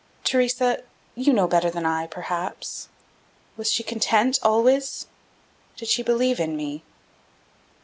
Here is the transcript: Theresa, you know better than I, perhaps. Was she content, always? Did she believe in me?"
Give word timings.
Theresa, 0.23 0.81
you 1.13 1.31
know 1.31 1.47
better 1.47 1.69
than 1.69 1.85
I, 1.85 2.07
perhaps. 2.07 2.87
Was 3.55 3.71
she 3.71 3.83
content, 3.83 4.39
always? 4.41 5.05
Did 5.77 5.89
she 5.89 6.01
believe 6.01 6.39
in 6.39 6.57
me?" 6.57 6.81